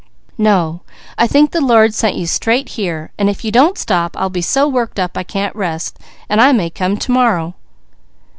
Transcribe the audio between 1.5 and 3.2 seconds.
the Lord sent you straight here.